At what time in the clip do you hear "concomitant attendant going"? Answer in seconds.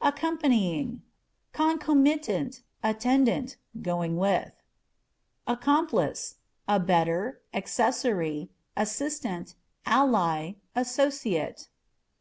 1.52-4.16